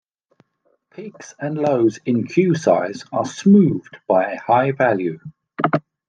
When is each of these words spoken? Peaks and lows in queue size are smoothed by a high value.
Peaks 0.89 1.35
and 1.37 1.59
lows 1.59 1.99
in 2.07 2.25
queue 2.25 2.55
size 2.55 3.05
are 3.11 3.23
smoothed 3.27 3.97
by 4.07 4.31
a 4.31 4.39
high 4.41 4.71
value. 4.71 5.19